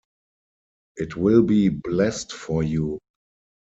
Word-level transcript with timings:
It 0.95 1.15
will 1.15 1.43
be 1.43 1.69
blessed 1.69 2.31
for 2.31 2.63
you. 2.63 2.97